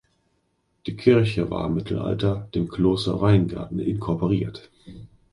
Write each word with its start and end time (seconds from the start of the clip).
Die 0.87 0.95
Kirche 0.95 1.51
war 1.51 1.67
im 1.67 1.75
Mittelalter 1.75 2.49
dem 2.55 2.67
Kloster 2.69 3.21
Weingarten 3.21 3.77
inkorporiert. 3.77 4.71